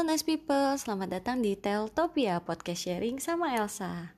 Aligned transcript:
Halo 0.00 0.16
nice 0.16 0.24
people, 0.24 0.80
selamat 0.80 1.20
datang 1.20 1.44
di 1.44 1.60
Teltopia 1.60 2.40
Podcast 2.40 2.88
Sharing 2.88 3.20
sama 3.20 3.52
Elsa. 3.52 4.16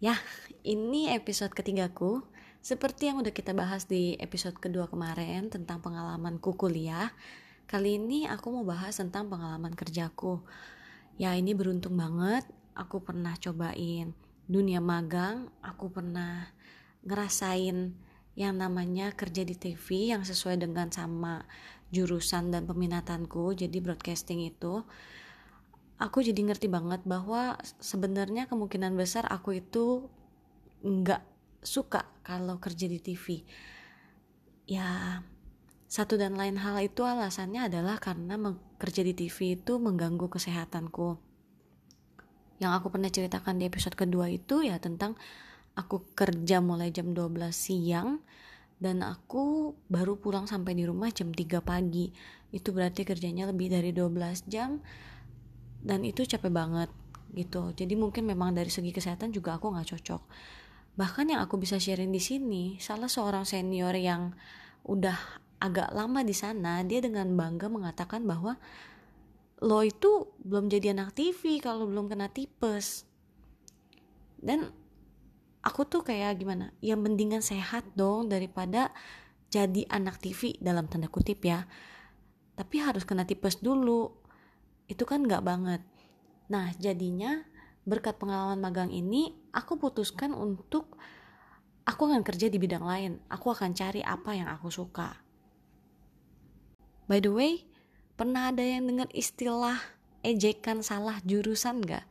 Ya, 0.00 0.16
ini 0.64 1.12
episode 1.12 1.52
ketigaku. 1.52 2.24
Seperti 2.64 3.12
yang 3.12 3.20
udah 3.20 3.28
kita 3.28 3.52
bahas 3.52 3.84
di 3.84 4.16
episode 4.16 4.56
kedua 4.56 4.88
kemarin 4.88 5.52
tentang 5.52 5.84
pengalamanku 5.84 6.56
kuliah 6.56 7.12
Kali 7.68 8.00
ini 8.00 8.24
aku 8.24 8.48
mau 8.48 8.64
bahas 8.64 8.96
tentang 8.96 9.28
pengalaman 9.28 9.76
kerjaku. 9.76 10.40
Ya 11.20 11.36
ini 11.36 11.52
beruntung 11.52 12.00
banget, 12.00 12.48
aku 12.72 13.04
pernah 13.04 13.36
cobain 13.36 14.16
dunia 14.48 14.80
magang. 14.80 15.52
Aku 15.60 15.92
pernah 15.92 16.56
ngerasain 17.04 17.92
yang 18.32 18.54
namanya 18.56 19.12
kerja 19.12 19.44
di 19.44 19.60
TV 19.60 20.16
yang 20.16 20.24
sesuai 20.24 20.56
dengan 20.56 20.88
sama 20.88 21.44
jurusan 21.94 22.50
dan 22.50 22.66
peminatanku 22.66 23.54
jadi 23.54 23.78
broadcasting 23.78 24.42
itu 24.46 24.82
aku 25.96 26.18
jadi 26.20 26.40
ngerti 26.42 26.66
banget 26.66 27.04
bahwa 27.06 27.56
sebenarnya 27.78 28.50
kemungkinan 28.50 28.98
besar 28.98 29.24
aku 29.26 29.60
itu 29.60 30.10
nggak 30.82 31.22
suka 31.62 32.06
kalau 32.22 32.58
kerja 32.62 32.86
di 32.86 32.98
TV 33.00 33.42
ya 34.66 35.22
satu 35.86 36.18
dan 36.18 36.34
lain 36.34 36.58
hal 36.58 36.76
itu 36.82 37.06
alasannya 37.06 37.70
adalah 37.70 38.02
karena 38.02 38.34
kerja 38.76 39.06
di 39.06 39.14
TV 39.14 39.54
itu 39.54 39.78
mengganggu 39.78 40.26
kesehatanku. 40.26 41.14
Yang 42.58 42.72
aku 42.82 42.86
pernah 42.90 43.10
ceritakan 43.12 43.62
di 43.62 43.70
episode 43.70 43.94
kedua 43.94 44.26
itu 44.26 44.66
ya 44.66 44.82
tentang 44.82 45.14
aku 45.78 46.02
kerja 46.18 46.58
mulai 46.58 46.90
jam 46.90 47.14
12 47.14 47.30
siang 47.54 48.18
dan 48.76 49.00
aku 49.00 49.72
baru 49.88 50.20
pulang 50.20 50.44
sampai 50.44 50.76
di 50.76 50.84
rumah 50.84 51.08
jam 51.08 51.32
3 51.32 51.64
pagi. 51.64 52.12
Itu 52.52 52.76
berarti 52.76 53.08
kerjanya 53.08 53.48
lebih 53.48 53.72
dari 53.72 53.90
12 53.92 54.44
jam. 54.52 54.84
Dan 55.80 56.04
itu 56.04 56.26
capek 56.28 56.52
banget 56.52 56.90
gitu. 57.32 57.72
Jadi 57.72 57.94
mungkin 57.96 58.28
memang 58.28 58.52
dari 58.52 58.68
segi 58.68 58.92
kesehatan 58.92 59.32
juga 59.32 59.56
aku 59.56 59.72
nggak 59.72 59.88
cocok. 59.96 60.22
Bahkan 60.96 61.24
yang 61.32 61.40
aku 61.44 61.60
bisa 61.60 61.76
sharing 61.76 62.12
di 62.12 62.20
sini 62.20 62.64
salah 62.80 63.08
seorang 63.08 63.44
senior 63.44 63.92
yang 63.96 64.32
udah 64.88 65.16
agak 65.60 65.92
lama 65.96 66.20
di 66.20 66.36
sana 66.36 66.84
dia 66.84 67.00
dengan 67.00 67.32
bangga 67.32 67.72
mengatakan 67.72 68.28
bahwa 68.28 68.60
lo 69.64 69.80
itu 69.80 70.28
belum 70.44 70.68
jadi 70.68 70.92
anak 70.92 71.16
TV 71.16 71.64
kalau 71.64 71.88
belum 71.88 72.12
kena 72.12 72.28
tipes. 72.28 73.08
Dan 74.36 74.68
aku 75.66 75.82
tuh 75.82 76.06
kayak 76.06 76.38
gimana? 76.38 76.70
Ya 76.78 76.94
mendingan 76.94 77.42
sehat 77.42 77.82
dong 77.98 78.30
daripada 78.30 78.94
jadi 79.50 79.82
anak 79.90 80.22
TV 80.22 80.54
dalam 80.62 80.86
tanda 80.86 81.10
kutip 81.10 81.42
ya. 81.42 81.66
Tapi 82.54 82.78
harus 82.78 83.02
kena 83.02 83.26
tipes 83.26 83.58
dulu. 83.58 84.14
Itu 84.86 85.02
kan 85.02 85.26
nggak 85.26 85.42
banget. 85.42 85.82
Nah 86.46 86.70
jadinya 86.78 87.42
berkat 87.82 88.14
pengalaman 88.22 88.62
magang 88.62 88.90
ini 88.94 89.34
aku 89.50 89.74
putuskan 89.78 90.30
untuk 90.30 90.94
aku 91.82 92.06
akan 92.06 92.22
kerja 92.22 92.46
di 92.46 92.62
bidang 92.62 92.86
lain. 92.86 93.18
Aku 93.26 93.50
akan 93.50 93.74
cari 93.74 94.06
apa 94.06 94.38
yang 94.38 94.46
aku 94.46 94.70
suka. 94.70 95.18
By 97.10 97.18
the 97.18 97.34
way 97.34 97.66
pernah 98.14 98.54
ada 98.54 98.62
yang 98.62 98.86
dengar 98.86 99.10
istilah 99.12 99.78
ejekan 100.22 100.80
salah 100.82 101.18
jurusan 101.26 101.82
gak? 101.84 102.06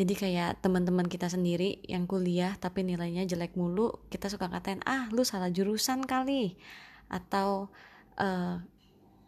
Jadi 0.00 0.14
kayak 0.16 0.64
teman-teman 0.64 1.04
kita 1.04 1.28
sendiri 1.28 1.84
yang 1.84 2.08
kuliah 2.08 2.56
tapi 2.56 2.80
nilainya 2.80 3.28
jelek 3.28 3.52
mulu 3.52 4.00
kita 4.08 4.32
suka 4.32 4.48
katain 4.48 4.80
ah 4.88 5.12
lu 5.12 5.28
salah 5.28 5.52
jurusan 5.52 6.08
kali. 6.08 6.56
Atau 7.12 7.68
uh, 8.16 8.56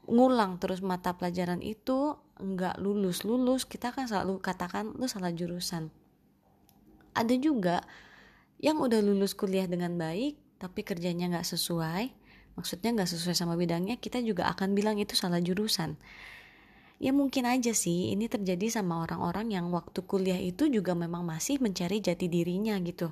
ngulang 0.09 0.56
terus 0.56 0.81
mata 0.81 1.12
pelajaran 1.12 1.61
itu 1.61 2.17
nggak 2.41 2.81
lulus 2.81 3.28
lulus 3.28 3.69
kita 3.69 3.93
kan 3.93 4.09
selalu 4.09 4.41
katakan 4.41 4.97
lu 4.97 5.05
salah 5.05 5.28
jurusan. 5.28 5.93
Ada 7.12 7.37
juga 7.37 7.84
yang 8.65 8.81
udah 8.81 9.04
lulus 9.04 9.37
kuliah 9.37 9.69
dengan 9.69 9.93
baik 10.00 10.41
tapi 10.56 10.81
kerjanya 10.89 11.28
nggak 11.37 11.53
sesuai 11.53 12.16
maksudnya 12.56 12.97
nggak 12.97 13.10
sesuai 13.12 13.37
sama 13.37 13.60
bidangnya 13.60 14.00
kita 14.00 14.25
juga 14.25 14.49
akan 14.49 14.72
bilang 14.72 14.97
itu 14.97 15.19
salah 15.19 15.43
jurusan 15.43 15.99
ya 17.03 17.11
mungkin 17.11 17.51
aja 17.51 17.75
sih 17.75 18.15
ini 18.15 18.31
terjadi 18.31 18.79
sama 18.79 19.03
orang-orang 19.03 19.51
yang 19.51 19.75
waktu 19.75 20.07
kuliah 20.07 20.39
itu 20.39 20.71
juga 20.71 20.95
memang 20.95 21.27
masih 21.27 21.59
mencari 21.59 21.99
jati 21.99 22.31
dirinya 22.31 22.79
gitu. 22.79 23.11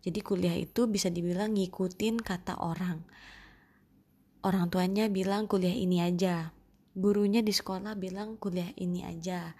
Jadi 0.00 0.24
kuliah 0.24 0.56
itu 0.56 0.88
bisa 0.88 1.12
dibilang 1.12 1.52
ngikutin 1.52 2.24
kata 2.24 2.56
orang. 2.56 3.04
Orang 4.40 4.72
tuanya 4.72 5.12
bilang 5.12 5.44
kuliah 5.44 5.74
ini 5.76 6.00
aja. 6.00 6.56
Gurunya 6.96 7.44
di 7.44 7.52
sekolah 7.52 7.92
bilang 7.98 8.40
kuliah 8.40 8.72
ini 8.80 9.04
aja. 9.04 9.52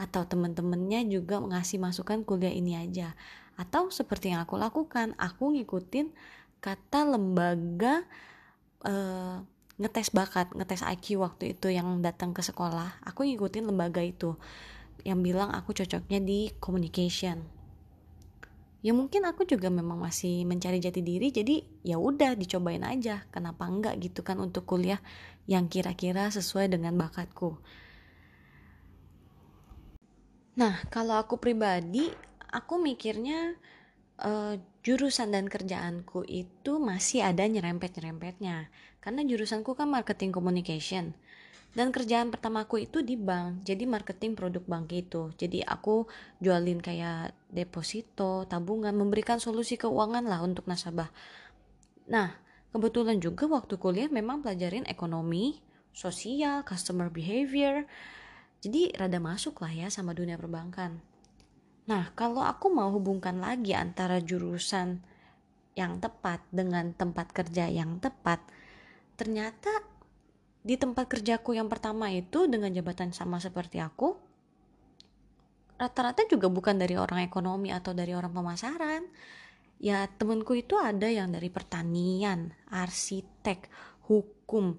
Atau 0.00 0.24
temen-temennya 0.24 1.04
juga 1.04 1.42
ngasih 1.42 1.84
masukan 1.84 2.24
kuliah 2.24 2.54
ini 2.54 2.80
aja. 2.80 3.12
Atau 3.60 3.92
seperti 3.92 4.32
yang 4.32 4.46
aku 4.46 4.56
lakukan 4.56 5.12
aku 5.18 5.52
ngikutin 5.58 6.14
kata 6.62 7.12
lembaga 7.12 8.06
uh, 8.86 9.42
ngetes 9.78 10.10
bakat, 10.10 10.50
ngetes 10.54 10.82
IQ 10.82 11.22
waktu 11.22 11.54
itu 11.54 11.70
yang 11.70 12.02
datang 12.02 12.34
ke 12.34 12.42
sekolah, 12.42 12.98
aku 13.06 13.22
ngikutin 13.22 13.70
lembaga 13.70 14.02
itu 14.02 14.34
yang 15.06 15.22
bilang 15.22 15.54
aku 15.54 15.70
cocoknya 15.70 16.18
di 16.18 16.50
communication. 16.58 17.46
Ya 18.78 18.94
mungkin 18.94 19.26
aku 19.26 19.42
juga 19.42 19.70
memang 19.70 19.98
masih 19.98 20.46
mencari 20.46 20.78
jati 20.78 21.02
diri, 21.02 21.34
jadi 21.34 21.66
ya 21.82 21.98
udah 21.98 22.38
dicobain 22.38 22.82
aja. 22.86 23.26
Kenapa 23.34 23.66
enggak 23.66 23.98
gitu 23.98 24.22
kan 24.22 24.38
untuk 24.38 24.66
kuliah 24.70 25.02
yang 25.50 25.66
kira-kira 25.66 26.30
sesuai 26.30 26.70
dengan 26.70 26.94
bakatku. 26.94 27.58
Nah, 30.58 30.82
kalau 30.90 31.18
aku 31.18 31.38
pribadi, 31.38 32.10
aku 32.50 32.82
mikirnya 32.82 33.54
uh, 34.22 34.58
jurusan 34.88 35.36
dan 35.36 35.52
kerjaanku 35.52 36.24
itu 36.24 36.80
masih 36.80 37.20
ada 37.20 37.44
nyerempet-nyerempetnya. 37.44 38.72
Karena 39.04 39.20
jurusanku 39.20 39.76
kan 39.76 39.92
marketing 39.92 40.32
communication. 40.32 41.12
Dan 41.76 41.92
kerjaan 41.92 42.32
pertamaku 42.32 42.88
itu 42.88 43.04
di 43.04 43.20
bank 43.20 43.68
jadi 43.68 43.84
marketing 43.84 44.32
produk 44.32 44.64
bank 44.64 44.88
itu. 44.96 45.28
Jadi 45.36 45.60
aku 45.60 46.08
jualin 46.40 46.80
kayak 46.80 47.36
deposito 47.52 48.48
tabungan 48.48 48.96
memberikan 48.96 49.36
solusi 49.36 49.76
keuangan 49.76 50.24
lah 50.24 50.40
untuk 50.40 50.64
nasabah. 50.64 51.12
Nah 52.08 52.32
kebetulan 52.72 53.20
juga 53.20 53.44
waktu 53.44 53.76
kuliah 53.76 54.08
memang 54.08 54.40
pelajarin 54.40 54.88
ekonomi 54.88 55.60
sosial 55.92 56.64
customer 56.64 57.12
behavior. 57.12 57.84
Jadi 58.64 58.96
rada 58.96 59.20
masuk 59.20 59.60
lah 59.60 59.70
ya 59.70 59.92
sama 59.92 60.16
dunia 60.16 60.40
perbankan 60.40 61.04
Nah, 61.88 62.12
kalau 62.12 62.44
aku 62.44 62.68
mau 62.68 62.92
hubungkan 62.92 63.40
lagi 63.40 63.72
antara 63.72 64.20
jurusan 64.20 65.00
yang 65.72 65.96
tepat 66.04 66.44
dengan 66.52 66.92
tempat 66.92 67.32
kerja 67.32 67.64
yang 67.64 67.96
tepat, 67.96 68.44
ternyata 69.16 69.72
di 70.60 70.76
tempat 70.76 71.08
kerjaku 71.08 71.56
yang 71.56 71.72
pertama 71.72 72.12
itu 72.12 72.44
dengan 72.44 72.68
jabatan 72.76 73.16
sama 73.16 73.40
seperti 73.40 73.80
aku, 73.80 74.20
rata-rata 75.80 76.28
juga 76.28 76.52
bukan 76.52 76.76
dari 76.76 77.00
orang 77.00 77.24
ekonomi 77.24 77.72
atau 77.72 77.96
dari 77.96 78.12
orang 78.12 78.36
pemasaran. 78.36 79.08
Ya, 79.80 80.04
temenku 80.10 80.58
itu 80.58 80.76
ada 80.76 81.08
yang 81.08 81.32
dari 81.32 81.48
pertanian, 81.48 82.52
arsitek, 82.68 83.70
hukum, 84.10 84.76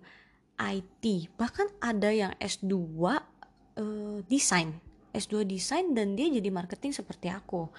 IT, 0.60 1.34
bahkan 1.40 1.72
ada 1.82 2.12
yang 2.14 2.36
S2 2.38 2.68
uh, 2.68 4.20
desain 4.28 4.89
S2 5.14 5.46
desain 5.46 5.86
dan 5.98 6.14
dia 6.14 6.30
jadi 6.30 6.50
marketing 6.54 6.94
seperti 6.94 7.30
aku. 7.34 7.70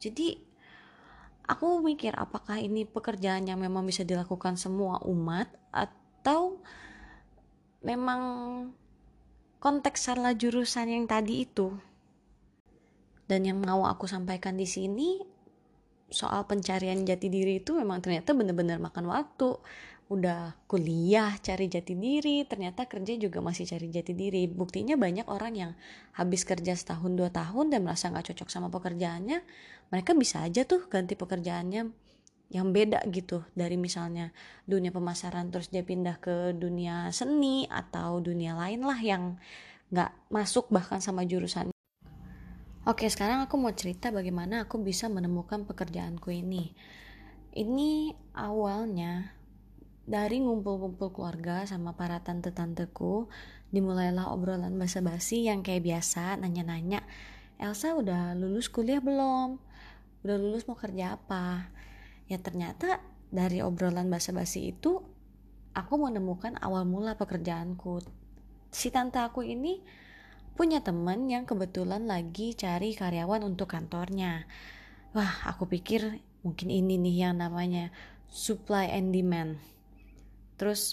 Jadi 0.00 0.38
aku 1.44 1.82
mikir 1.84 2.14
apakah 2.16 2.62
ini 2.62 2.88
pekerjaan 2.88 3.44
yang 3.44 3.60
memang 3.60 3.84
bisa 3.84 4.06
dilakukan 4.06 4.56
semua 4.56 5.02
umat 5.04 5.50
atau 5.74 6.62
memang 7.84 8.22
konteks 9.60 10.08
salah 10.08 10.32
jurusan 10.32 10.88
yang 10.88 11.04
tadi 11.04 11.44
itu. 11.44 11.74
Dan 13.28 13.46
yang 13.46 13.62
mau 13.62 13.86
aku 13.86 14.10
sampaikan 14.10 14.58
di 14.58 14.66
sini 14.66 15.22
soal 16.10 16.42
pencarian 16.50 17.06
jati 17.06 17.30
diri 17.30 17.62
itu 17.62 17.78
memang 17.78 18.02
ternyata 18.02 18.34
benar-benar 18.34 18.82
makan 18.82 19.06
waktu 19.06 19.62
udah 20.10 20.66
kuliah 20.66 21.38
cari 21.38 21.70
jati 21.70 21.94
diri 21.94 22.42
ternyata 22.42 22.90
kerja 22.90 23.14
juga 23.14 23.38
masih 23.38 23.62
cari 23.62 23.86
jati 23.94 24.10
diri. 24.10 24.50
Buktinya 24.50 24.98
banyak 24.98 25.30
orang 25.30 25.54
yang 25.54 25.72
habis 26.18 26.42
kerja 26.42 26.74
setahun 26.74 27.14
dua 27.14 27.30
tahun 27.30 27.70
dan 27.70 27.86
merasa 27.86 28.10
nggak 28.10 28.34
cocok 28.34 28.48
sama 28.50 28.66
pekerjaannya 28.74 29.38
mereka 29.94 30.10
bisa 30.18 30.42
aja 30.42 30.66
tuh 30.66 30.90
ganti 30.90 31.14
pekerjaannya 31.14 31.94
yang 32.50 32.66
beda 32.74 33.06
gitu. 33.14 33.46
Dari 33.54 33.78
misalnya 33.78 34.34
dunia 34.66 34.90
pemasaran 34.90 35.54
terus 35.54 35.70
dia 35.70 35.86
pindah 35.86 36.18
ke 36.18 36.58
dunia 36.58 37.14
seni 37.14 37.70
atau 37.70 38.18
dunia 38.18 38.58
lain 38.58 38.82
lah 38.82 38.98
yang 38.98 39.38
nggak 39.94 40.10
masuk 40.34 40.66
bahkan 40.74 40.98
sama 40.98 41.22
jurusan. 41.22 41.70
Oke 42.82 43.06
sekarang 43.06 43.46
aku 43.46 43.54
mau 43.54 43.70
cerita 43.70 44.10
bagaimana 44.10 44.66
aku 44.66 44.82
bisa 44.82 45.06
menemukan 45.06 45.62
pekerjaanku 45.62 46.34
ini. 46.34 46.74
Ini 47.54 48.14
awalnya 48.34 49.39
dari 50.10 50.42
ngumpul-ngumpul 50.42 51.14
keluarga 51.14 51.62
sama 51.70 51.94
para 51.94 52.18
tante-tanteku 52.18 53.30
dimulailah 53.70 54.34
obrolan 54.34 54.74
basa-basi 54.74 55.46
yang 55.46 55.62
kayak 55.62 55.86
biasa 55.86 56.34
nanya-nanya 56.42 57.06
Elsa 57.60 57.92
udah 57.92 58.34
lulus 58.34 58.72
kuliah 58.72 59.04
belum? 59.04 59.60
Udah 60.24 60.36
lulus 60.40 60.64
mau 60.64 60.74
kerja 60.80 61.20
apa? 61.20 61.68
Ya 62.24 62.40
ternyata 62.40 63.04
dari 63.28 63.60
obrolan 63.60 64.08
basa-basi 64.08 64.72
itu 64.72 65.04
aku 65.76 65.94
menemukan 66.00 66.56
awal 66.58 66.88
mula 66.88 67.20
pekerjaanku. 67.20 68.00
Si 68.72 68.88
tante 68.88 69.20
aku 69.20 69.44
ini 69.44 69.78
punya 70.56 70.80
temen 70.80 71.28
yang 71.28 71.44
kebetulan 71.44 72.08
lagi 72.08 72.56
cari 72.56 72.96
karyawan 72.96 73.44
untuk 73.44 73.68
kantornya. 73.68 74.48
Wah 75.12 75.44
aku 75.44 75.68
pikir 75.68 76.16
mungkin 76.40 76.72
ini 76.72 76.96
nih 76.96 77.28
yang 77.28 77.44
namanya 77.44 77.92
supply 78.32 78.88
and 78.88 79.12
demand 79.12 79.60
terus 80.60 80.92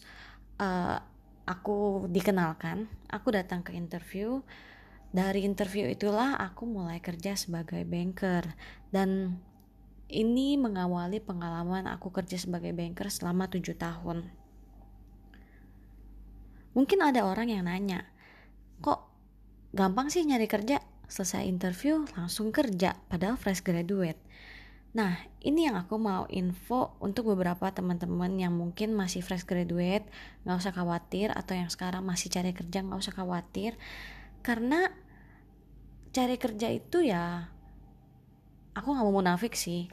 uh, 0.63 1.03
aku 1.43 2.07
dikenalkan 2.07 2.87
aku 3.11 3.35
datang 3.35 3.67
ke 3.67 3.75
interview. 3.75 4.39
Dari 5.11 5.43
interview 5.43 5.87
itulah 5.87 6.39
aku 6.39 6.63
mulai 6.67 7.03
kerja 7.03 7.35
sebagai 7.35 7.83
banker. 7.83 8.55
Dan 8.91 9.39
ini 10.07 10.55
mengawali 10.55 11.19
pengalaman 11.19 11.87
aku 11.91 12.15
kerja 12.15 12.39
sebagai 12.39 12.71
banker 12.71 13.11
selama 13.11 13.51
tujuh 13.51 13.75
tahun. 13.75 14.31
Mungkin 16.71 16.99
ada 17.03 17.27
orang 17.27 17.51
yang 17.51 17.67
nanya 17.67 18.07
kok 18.79 19.09
gampang 19.73 20.13
sih 20.13 20.23
nyari 20.23 20.45
kerja? 20.45 20.79
Selesai 21.07 21.47
interview 21.47 22.03
langsung 22.19 22.51
kerja 22.51 22.99
padahal 23.07 23.39
fresh 23.39 23.63
graduate 23.63 24.19
Nah, 24.95 25.19
ini 25.43 25.67
yang 25.67 25.75
aku 25.75 25.99
mau 25.99 26.23
info 26.31 26.95
untuk 27.03 27.29
beberapa 27.35 27.67
teman-teman 27.69 28.39
yang 28.39 28.55
mungkin 28.55 28.95
masih 28.95 29.19
fresh 29.19 29.43
graduate, 29.43 30.07
nggak 30.47 30.57
usah 30.57 30.73
khawatir, 30.73 31.29
atau 31.35 31.53
yang 31.53 31.67
sekarang 31.67 32.07
masih 32.07 32.31
cari 32.31 32.55
kerja 32.55 32.81
nggak 32.81 32.99
usah 32.99 33.13
khawatir, 33.13 33.75
karena 34.41 34.89
cari 36.15 36.39
kerja 36.39 36.71
itu 36.71 37.03
ya, 37.03 37.51
aku 38.73 38.87
nggak 38.89 39.05
mau 39.05 39.21
munafik 39.21 39.53
sih. 39.53 39.91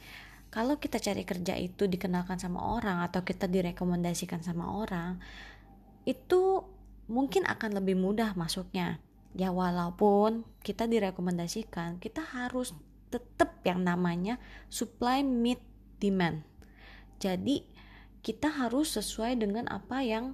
Kalau 0.49 0.79
kita 0.79 1.03
cari 1.03 1.27
kerja 1.27 1.59
itu 1.59 1.83
dikenalkan 1.85 2.39
sama 2.39 2.63
orang 2.63 3.03
atau 3.03 3.27
kita 3.27 3.51
direkomendasikan 3.51 4.39
sama 4.39 4.71
orang, 4.71 5.19
itu 6.07 6.63
mungkin 7.11 7.43
akan 7.43 7.77
lebih 7.77 7.99
mudah 7.99 8.33
masuknya. 8.39 9.03
Ya 9.35 9.51
walaupun 9.51 10.47
kita 10.63 10.87
direkomendasikan, 10.87 11.99
kita 11.99 12.23
harus 12.23 12.71
tetap 13.09 13.61
yang 13.63 13.85
namanya 13.85 14.41
supply 14.67 15.21
meet 15.21 15.61
demand. 16.01 16.43
Jadi 17.21 17.65
kita 18.25 18.49
harus 18.49 18.97
sesuai 18.97 19.37
dengan 19.37 19.69
apa 19.69 20.01
yang 20.01 20.33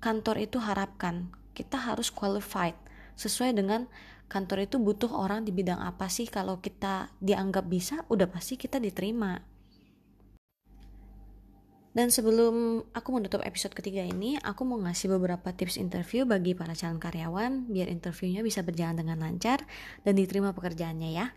kantor 0.00 0.44
itu 0.44 0.60
harapkan. 0.60 1.32
Kita 1.56 1.76
harus 1.76 2.12
qualified 2.12 2.76
sesuai 3.20 3.52
dengan 3.52 3.84
kantor 4.30 4.64
itu 4.64 4.78
butuh 4.78 5.10
orang 5.12 5.44
di 5.44 5.52
bidang 5.52 5.82
apa 5.82 6.06
sih 6.06 6.24
kalau 6.30 6.62
kita 6.62 7.12
dianggap 7.18 7.66
bisa 7.66 8.06
udah 8.08 8.30
pasti 8.30 8.56
kita 8.56 8.80
diterima. 8.80 9.42
Dan 11.90 12.06
sebelum 12.14 12.86
aku 12.94 13.08
menutup 13.10 13.42
episode 13.42 13.74
ketiga 13.74 14.06
ini, 14.06 14.38
aku 14.38 14.62
mau 14.62 14.78
ngasih 14.78 15.10
beberapa 15.10 15.50
tips 15.50 15.74
interview 15.74 16.22
bagi 16.22 16.54
para 16.54 16.70
calon 16.78 17.02
karyawan 17.02 17.66
biar 17.66 17.90
interviewnya 17.90 18.46
bisa 18.46 18.62
berjalan 18.62 19.02
dengan 19.02 19.18
lancar 19.18 19.66
dan 20.06 20.14
diterima 20.14 20.54
pekerjaannya 20.54 21.10
ya. 21.10 21.34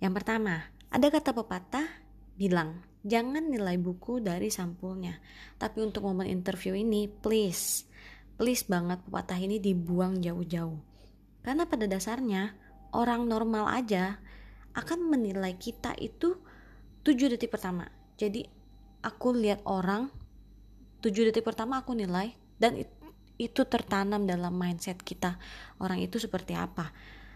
Yang 0.00 0.12
pertama, 0.16 0.64
ada 0.88 1.06
kata 1.12 1.36
pepatah 1.36 1.86
bilang, 2.40 2.80
jangan 3.04 3.52
nilai 3.52 3.76
buku 3.76 4.24
dari 4.24 4.48
sampulnya. 4.48 5.20
Tapi 5.60 5.84
untuk 5.84 6.08
momen 6.08 6.24
interview 6.24 6.72
ini, 6.72 7.04
please, 7.06 7.84
please 8.40 8.64
banget 8.64 9.04
pepatah 9.04 9.36
ini 9.36 9.60
dibuang 9.60 10.24
jauh-jauh. 10.24 10.80
Karena 11.44 11.68
pada 11.68 11.84
dasarnya, 11.84 12.56
orang 12.96 13.28
normal 13.28 13.68
aja 13.68 14.16
akan 14.72 15.12
menilai 15.12 15.60
kita 15.60 15.92
itu 16.00 16.40
7 17.04 17.36
detik 17.36 17.52
pertama. 17.52 17.84
Jadi, 18.16 18.44
aku 19.04 19.36
lihat 19.36 19.64
orang 19.68 20.08
7 21.04 21.28
detik 21.28 21.44
pertama 21.44 21.80
aku 21.80 21.92
nilai 21.96 22.32
dan 22.60 22.76
itu 23.40 23.62
tertanam 23.64 24.28
dalam 24.28 24.52
mindset 24.52 25.00
kita. 25.00 25.40
Orang 25.80 26.00
itu 26.00 26.20
seperti 26.20 26.52
apa? 26.52 26.92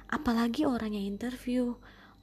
Apalagi 0.09 0.69
orang 0.69 0.93
yang 0.93 1.17
interview 1.17 1.73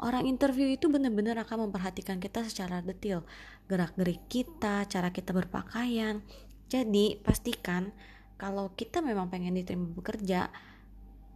Orang 0.01 0.25
interview 0.25 0.65
itu 0.65 0.89
benar-benar 0.89 1.37
akan 1.45 1.69
memperhatikan 1.69 2.17
kita 2.17 2.41
secara 2.41 2.81
detail, 2.81 3.21
gerak-gerik 3.69 4.25
kita, 4.25 4.89
cara 4.89 5.13
kita 5.13 5.29
berpakaian. 5.29 6.25
Jadi, 6.65 7.21
pastikan 7.21 7.93
kalau 8.41 8.73
kita 8.73 9.05
memang 9.05 9.29
pengen 9.29 9.53
diterima 9.53 9.85
bekerja, 9.93 10.49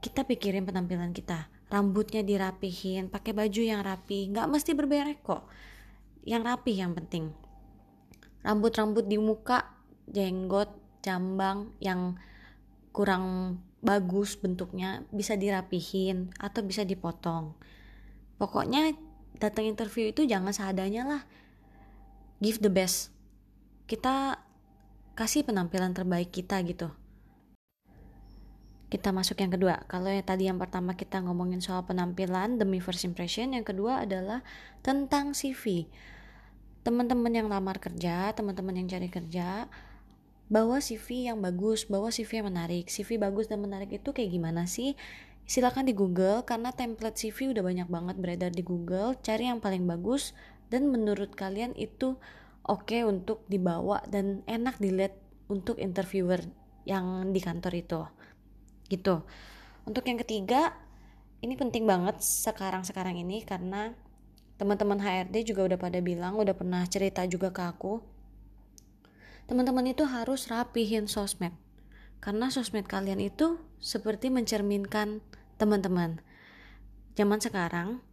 kita 0.02 0.26
pikirin 0.26 0.66
penampilan 0.66 1.14
kita. 1.14 1.46
Rambutnya 1.70 2.26
dirapihin, 2.26 3.14
pakai 3.14 3.38
baju 3.38 3.62
yang 3.62 3.86
rapi, 3.86 4.34
nggak 4.34 4.50
mesti 4.50 4.74
berberek 4.74 5.22
kok. 5.22 5.46
Yang 6.26 6.42
rapi 6.50 6.74
yang 6.74 6.98
penting. 6.98 7.38
Rambut-rambut 8.42 9.06
di 9.06 9.22
muka, 9.22 9.78
jenggot, 10.10 10.74
jambang 11.06 11.70
yang 11.78 12.18
kurang 12.90 13.58
bagus 13.86 14.42
bentuknya 14.42 15.06
bisa 15.14 15.38
dirapihin 15.38 16.34
atau 16.42 16.66
bisa 16.66 16.82
dipotong 16.82 17.54
pokoknya 18.38 18.96
datang 19.40 19.68
interview 19.68 20.12
itu 20.12 20.24
jangan 20.24 20.52
seadanya 20.52 21.04
lah. 21.08 21.22
Give 22.40 22.60
the 22.60 22.72
best. 22.72 23.12
Kita 23.88 24.40
kasih 25.16 25.48
penampilan 25.48 25.96
terbaik 25.96 26.32
kita 26.32 26.60
gitu. 26.68 26.92
Kita 28.92 29.10
masuk 29.12 29.40
yang 29.42 29.52
kedua. 29.52 29.82
Kalau 29.88 30.12
yang 30.12 30.24
tadi 30.24 30.48
yang 30.48 30.60
pertama 30.62 30.94
kita 30.94 31.20
ngomongin 31.24 31.60
soal 31.60 31.84
penampilan 31.88 32.62
demi 32.62 32.80
first 32.80 33.04
impression 33.08 33.56
yang 33.56 33.66
kedua 33.66 34.04
adalah 34.06 34.46
tentang 34.86 35.34
CV 35.34 35.90
teman-teman 36.86 37.34
yang 37.34 37.50
lamar 37.50 37.82
kerja 37.82 38.30
teman-teman 38.38 38.78
yang 38.78 38.86
cari 38.86 39.10
kerja 39.10 39.66
bawa 40.46 40.78
CV 40.78 41.34
yang 41.34 41.42
bagus 41.42 41.90
bawa 41.90 42.14
CV 42.14 42.46
yang 42.46 42.54
menarik. 42.54 42.86
CV 42.86 43.18
bagus 43.18 43.50
dan 43.50 43.66
menarik 43.66 43.90
itu 43.90 44.14
kayak 44.14 44.30
gimana 44.30 44.70
sih 44.70 44.94
silakan 45.46 45.86
di 45.86 45.94
Google 45.94 46.42
karena 46.42 46.74
template 46.74 47.18
CV 47.18 47.54
udah 47.54 47.64
banyak 47.66 47.88
banget 47.90 48.16
beredar 48.18 48.52
di 48.52 48.66
Google. 48.66 49.14
Cari 49.22 49.50
yang 49.50 49.62
paling 49.62 49.86
bagus 49.86 50.34
dan 50.74 50.90
menurut 50.90 51.38
kalian 51.38 51.78
itu 51.78 52.18
oke 52.66 52.90
okay 52.90 53.06
untuk 53.06 53.46
dibawa 53.46 54.02
dan 54.10 54.42
enak 54.50 54.82
dilihat 54.82 55.14
untuk 55.46 55.78
interviewer 55.78 56.42
yang 56.90 57.30
di 57.30 57.40
kantor 57.40 57.74
itu. 57.78 58.02
Gitu. 58.90 59.22
Untuk 59.86 60.04
yang 60.10 60.18
ketiga 60.18 60.74
ini 61.46 61.54
penting 61.54 61.86
banget 61.86 62.18
sekarang-sekarang 62.22 63.22
ini 63.22 63.46
karena 63.46 63.94
teman-teman 64.58 64.98
HRD 64.98 65.54
juga 65.54 65.74
udah 65.74 65.80
pada 65.80 66.00
bilang 66.02 66.42
udah 66.42 66.58
pernah 66.58 66.82
cerita 66.90 67.22
juga 67.30 67.54
ke 67.54 67.62
aku 67.62 68.16
teman-teman 69.46 69.94
itu 69.94 70.04
harus 70.10 70.50
rapihin 70.50 71.06
sosmed. 71.06 71.54
Karena 72.18 72.50
sosmed 72.50 72.90
kalian 72.90 73.22
itu 73.22 73.62
seperti 73.78 74.34
mencerminkan 74.34 75.22
teman-teman. 75.58 76.20
Zaman 77.16 77.40
sekarang 77.40 78.04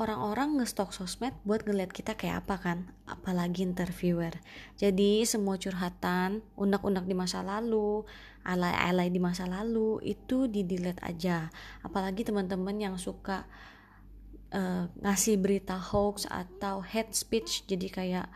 orang-orang 0.00 0.56
ngestok 0.56 0.96
sosmed 0.96 1.36
buat 1.44 1.68
ngeliat 1.68 1.92
kita 1.92 2.16
kayak 2.16 2.48
apa 2.48 2.56
kan? 2.58 2.78
Apalagi 3.04 3.62
interviewer. 3.62 4.32
Jadi 4.80 5.22
semua 5.28 5.60
curhatan 5.60 6.40
unek-unek 6.56 7.04
di 7.04 7.14
masa 7.14 7.44
lalu 7.44 8.02
alay-alay 8.42 9.12
di 9.12 9.20
masa 9.22 9.46
lalu 9.46 10.02
itu 10.02 10.48
di 10.48 10.64
delete 10.66 11.04
aja. 11.04 11.52
Apalagi 11.84 12.26
teman-teman 12.26 12.74
yang 12.80 12.96
suka 12.96 13.46
uh, 14.52 14.88
ngasih 15.00 15.40
berita 15.40 15.76
hoax 15.76 16.28
atau 16.28 16.84
hate 16.84 17.16
speech 17.16 17.64
jadi 17.66 17.88
kayak 17.88 18.28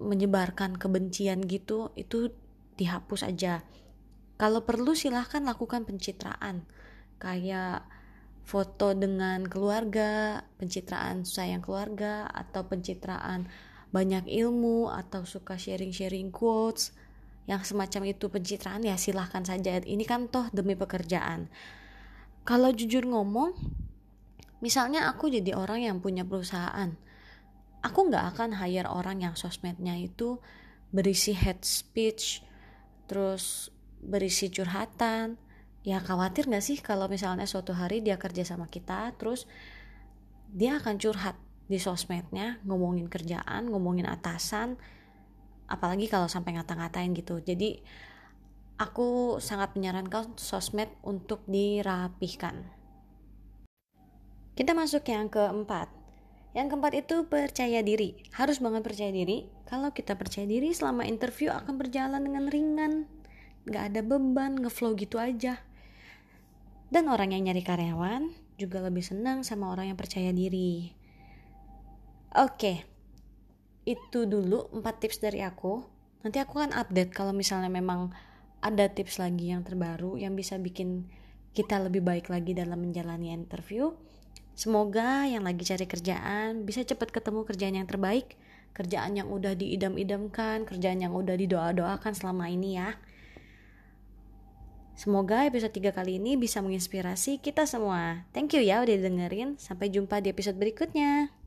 menyebarkan 0.00 0.80
kebencian 0.80 1.44
gitu 1.44 1.92
itu 1.92 2.32
dihapus 2.80 3.28
aja 3.28 3.60
kalau 4.40 4.64
perlu 4.64 4.96
silahkan 4.96 5.44
lakukan 5.44 5.84
pencitraan 5.84 6.64
kayak 7.20 7.84
foto 8.40 8.96
dengan 8.96 9.44
keluarga, 9.44 10.40
pencitraan 10.56 11.28
sayang 11.28 11.60
keluarga, 11.60 12.24
atau 12.32 12.64
pencitraan 12.64 13.52
banyak 13.92 14.24
ilmu, 14.26 14.88
atau 14.88 15.28
suka 15.28 15.60
sharing-sharing 15.60 16.32
quotes, 16.32 16.96
yang 17.44 17.60
semacam 17.60 18.16
itu 18.16 18.32
pencitraan 18.32 18.80
ya 18.80 18.96
silahkan 18.96 19.44
saja. 19.44 19.76
Ini 19.78 20.02
kan 20.08 20.32
toh 20.32 20.48
demi 20.50 20.72
pekerjaan. 20.72 21.52
Kalau 22.48 22.72
jujur 22.72 23.04
ngomong, 23.04 23.54
misalnya 24.64 25.12
aku 25.12 25.28
jadi 25.28 25.52
orang 25.52 25.84
yang 25.84 25.96
punya 26.00 26.24
perusahaan, 26.24 26.96
aku 27.84 27.98
nggak 28.08 28.24
akan 28.34 28.56
hire 28.56 28.88
orang 28.88 29.20
yang 29.20 29.36
sosmednya 29.36 30.00
itu 30.00 30.40
berisi 30.90 31.36
hate 31.36 31.62
speech, 31.62 32.42
terus 33.06 33.68
berisi 34.00 34.48
curhatan 34.48 35.36
ya 35.80 36.00
khawatir 36.00 36.48
gak 36.48 36.64
sih 36.64 36.80
kalau 36.80 37.08
misalnya 37.08 37.48
suatu 37.48 37.72
hari 37.72 38.04
dia 38.04 38.20
kerja 38.20 38.44
sama 38.44 38.68
kita 38.68 39.16
terus 39.16 39.48
dia 40.50 40.76
akan 40.76 41.00
curhat 41.00 41.36
di 41.70 41.78
sosmednya 41.78 42.60
ngomongin 42.66 43.06
kerjaan 43.06 43.70
ngomongin 43.70 44.04
atasan 44.04 44.76
apalagi 45.70 46.10
kalau 46.10 46.26
sampai 46.26 46.58
ngata-ngatain 46.58 47.14
gitu 47.16 47.38
jadi 47.40 47.80
aku 48.76 49.38
sangat 49.38 49.72
menyarankan 49.78 50.36
sosmed 50.36 50.90
untuk 51.06 51.46
dirapihkan 51.48 52.66
kita 54.58 54.76
masuk 54.76 55.06
yang 55.08 55.30
keempat 55.30 56.00
yang 56.50 56.66
keempat 56.66 57.06
itu 57.06 57.30
percaya 57.30 57.78
diri. 57.78 58.18
Harus 58.34 58.58
banget 58.58 58.82
percaya 58.82 59.14
diri. 59.14 59.46
Kalau 59.70 59.94
kita 59.94 60.18
percaya 60.18 60.50
diri 60.50 60.74
selama 60.74 61.06
interview 61.06 61.54
akan 61.54 61.78
berjalan 61.78 62.26
dengan 62.26 62.50
ringan. 62.50 63.06
Gak 63.68 63.92
ada 63.92 64.00
beban, 64.00 64.56
ngeflow 64.60 64.96
gitu 64.96 65.20
aja. 65.20 65.60
Dan 66.90 67.06
orang 67.06 67.36
yang 67.36 67.50
nyari 67.50 67.62
karyawan 67.62 68.32
juga 68.56 68.82
lebih 68.84 69.04
senang 69.04 69.44
sama 69.46 69.72
orang 69.72 69.94
yang 69.94 69.98
percaya 70.00 70.32
diri. 70.34 70.92
Oke, 72.36 72.86
itu 73.88 74.28
dulu 74.28 74.70
4 74.70 74.84
tips 75.02 75.18
dari 75.18 75.42
aku. 75.42 75.82
Nanti 76.22 76.38
aku 76.38 76.60
akan 76.60 76.76
update 76.76 77.10
kalau 77.16 77.32
misalnya 77.32 77.72
memang 77.72 78.12
ada 78.60 78.86
tips 78.92 79.16
lagi 79.16 79.50
yang 79.50 79.64
terbaru 79.64 80.20
yang 80.20 80.36
bisa 80.36 80.60
bikin 80.60 81.08
kita 81.56 81.80
lebih 81.80 82.04
baik 82.04 82.28
lagi 82.28 82.52
dalam 82.52 82.84
menjalani 82.84 83.32
interview. 83.32 83.90
Semoga 84.52 85.24
yang 85.24 85.42
lagi 85.42 85.64
cari 85.64 85.88
kerjaan 85.88 86.68
bisa 86.68 86.84
cepat 86.84 87.08
ketemu 87.10 87.48
kerjaan 87.48 87.74
yang 87.80 87.88
terbaik, 87.88 88.36
kerjaan 88.76 89.16
yang 89.16 89.32
udah 89.32 89.56
diidam-idamkan, 89.56 90.68
kerjaan 90.68 91.00
yang 91.00 91.16
udah 91.16 91.34
didoa-doakan 91.34 92.12
selama 92.12 92.52
ini 92.52 92.76
ya. 92.76 92.94
Semoga 95.00 95.48
episode 95.48 95.72
3 95.72 95.96
kali 95.96 96.20
ini 96.20 96.36
bisa 96.36 96.60
menginspirasi 96.60 97.40
kita 97.40 97.64
semua. 97.64 98.28
Thank 98.36 98.52
you 98.52 98.60
ya 98.60 98.84
udah 98.84 99.00
dengerin. 99.00 99.56
Sampai 99.56 99.88
jumpa 99.88 100.20
di 100.20 100.28
episode 100.28 100.60
berikutnya. 100.60 101.39